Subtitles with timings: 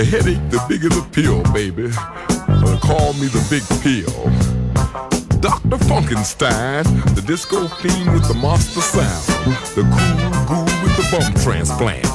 [0.00, 1.92] The headache, the bigger the pill, baby.
[2.80, 4.24] Call me the big pill.
[5.40, 5.76] Dr.
[5.84, 6.84] Funkenstein,
[7.14, 9.26] the disco fiend with the monster sound,
[9.76, 12.06] the cool goo with the bum transplant.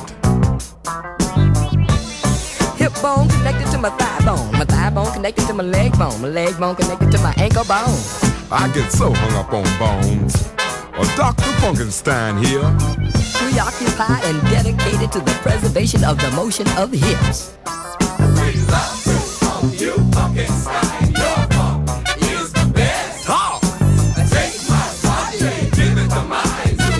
[2.80, 6.19] Hip bone connected to my thigh bone, my thigh bone connected to my leg bone,
[6.21, 8.00] my leg bone connected to my ankle bone.
[8.52, 10.64] I get so hung up on bones.
[10.97, 11.43] Uh, Dr.
[11.60, 12.62] Funkenstein here.
[13.34, 17.58] Preoccupied and dedicated to the preservation of the motion of hips.
[17.65, 21.12] We love you, funk you, Funkenstein.
[21.17, 21.89] Your funk
[22.23, 23.25] is the best.
[23.25, 23.62] Talk.
[24.31, 25.39] Take my body,
[25.75, 26.77] give it to mine.
[26.79, 26.97] You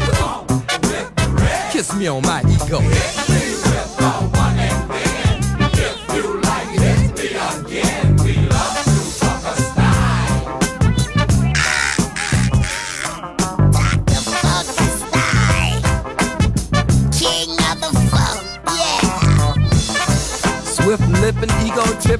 [0.90, 1.72] with the rest.
[1.72, 3.45] Kiss me on my ego.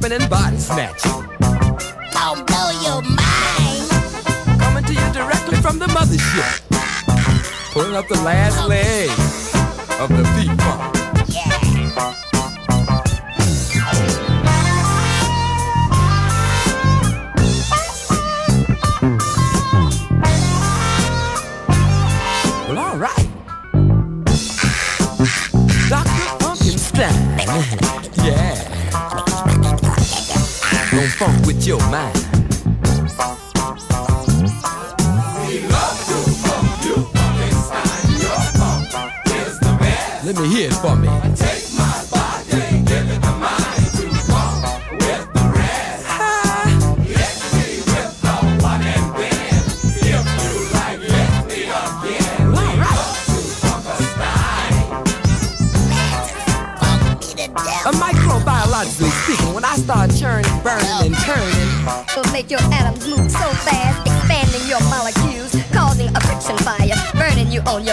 [0.06, 1.12] Ego and body snatching.
[2.12, 3.90] Gonna blow your mind.
[4.60, 6.62] Coming to you directly from the mothership.
[7.72, 8.68] Pulling up the last oh.
[8.68, 9.10] leg
[10.00, 10.94] of the beat funk.
[22.68, 23.28] Well, all right.
[25.90, 26.10] Dr.
[26.40, 27.95] Funkenstein.
[31.18, 32.35] Funk with your mind.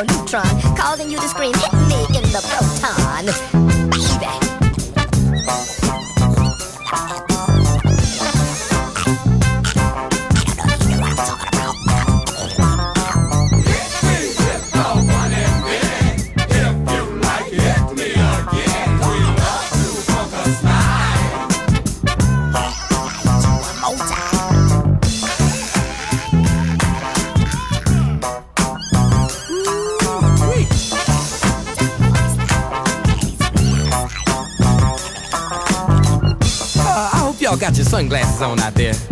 [0.05, 0.45] Neutron,
[0.77, 3.62] causing you to scream, hit me in the proton.
[37.83, 39.12] Your sunglasses on out there.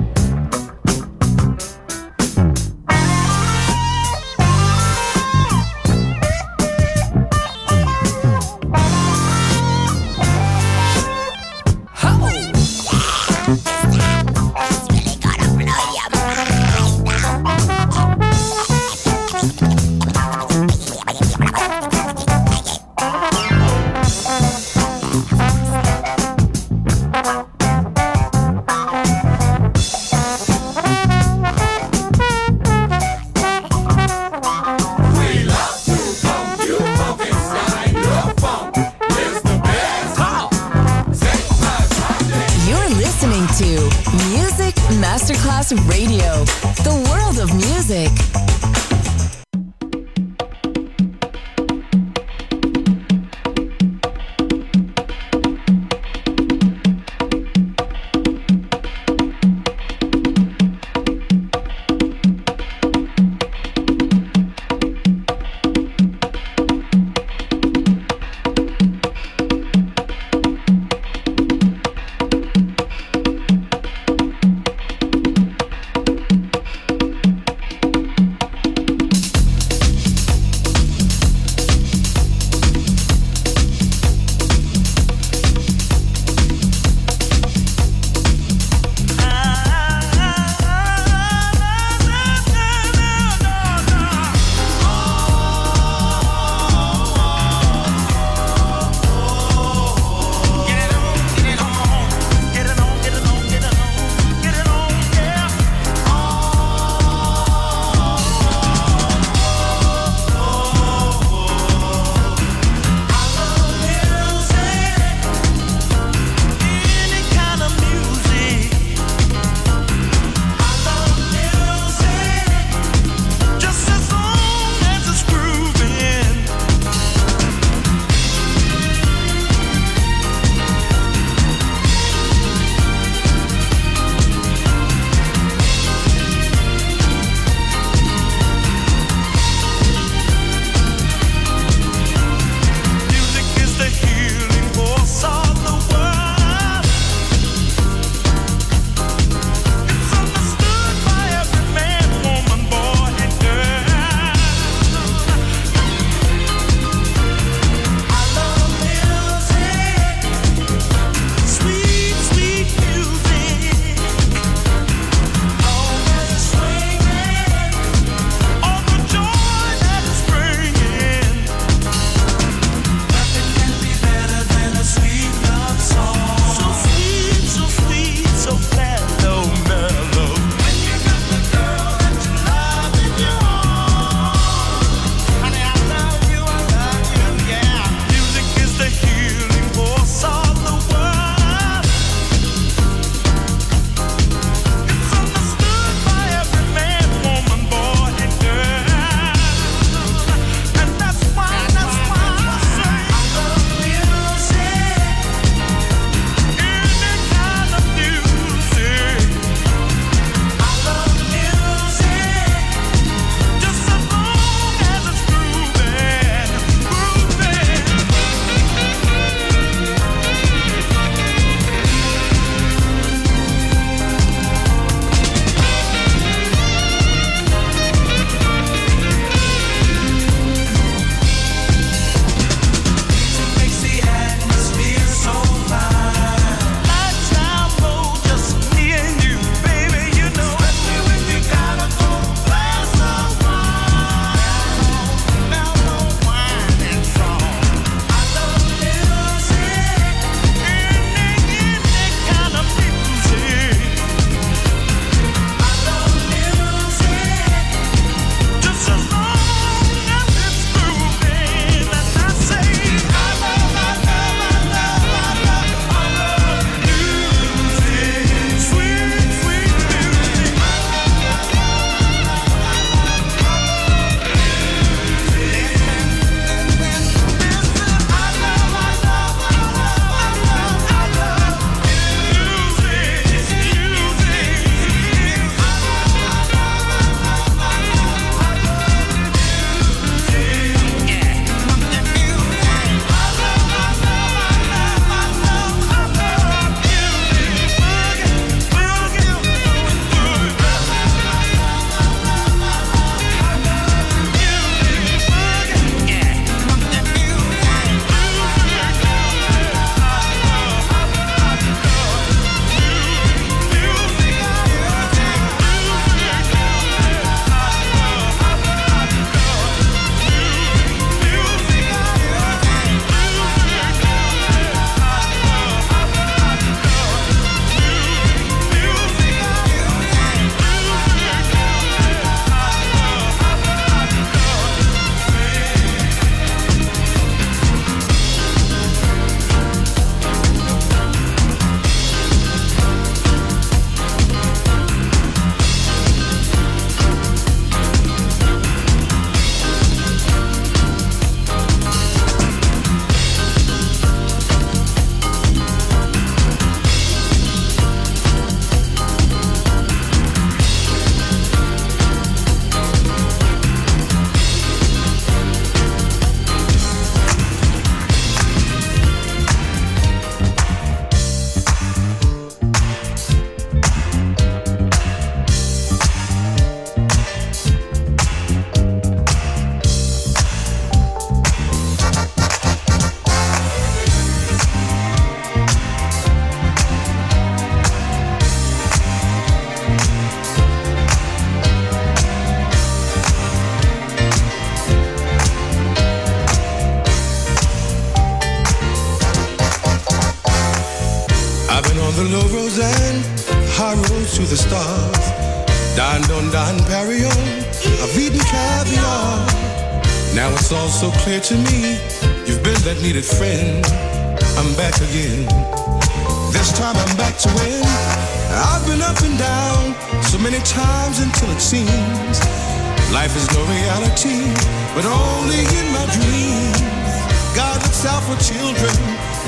[428.31, 428.95] For children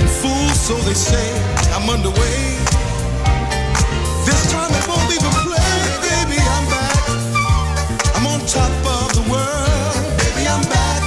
[0.01, 1.28] and fools, so they say.
[1.74, 2.39] I'm underway.
[4.26, 5.74] This time it won't even play,
[6.09, 6.39] baby.
[6.57, 7.05] I'm back.
[8.16, 10.45] I'm on top of the world, baby.
[10.55, 11.03] I'm back,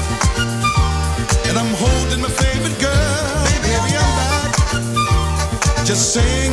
[1.47, 3.91] and I'm holding my favorite girl, baby.
[4.03, 5.85] I'm back.
[5.85, 6.44] Just singing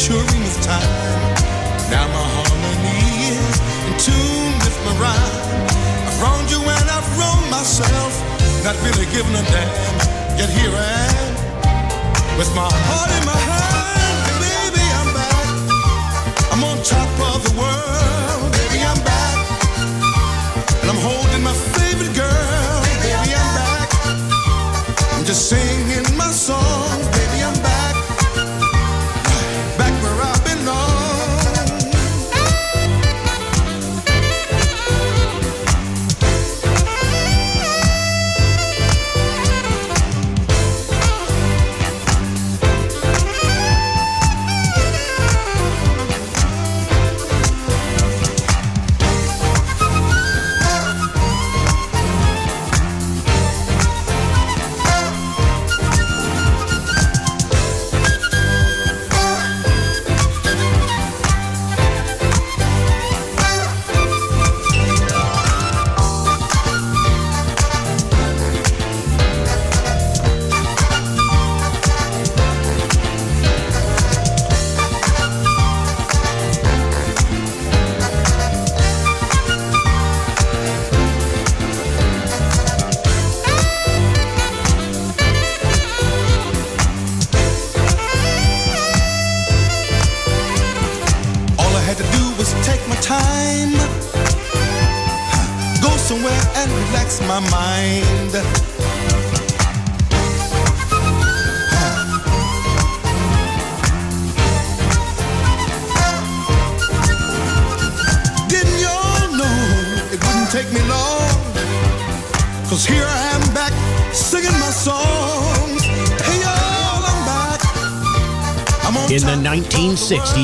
[0.00, 1.36] maturing with time.
[1.92, 5.36] Now my harmony is in tune with my rhyme.
[6.08, 8.12] I've wronged you and I've wronged myself,
[8.64, 9.68] not really giving a damn.
[10.40, 14.24] Yet here I am, with my heart in my hand.
[14.40, 15.48] Baby, I'm back.
[16.52, 18.48] I'm on top of the world.
[18.56, 19.36] Baby, I'm back.
[20.80, 22.72] And I'm holding my favorite girl.
[22.88, 23.88] Baby, I'm back.
[25.12, 25.79] I'm just singing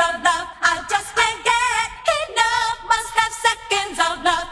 [0.00, 0.48] of love.
[0.62, 1.92] I just can't get
[2.24, 2.76] enough.
[2.88, 4.48] Must have seconds of love,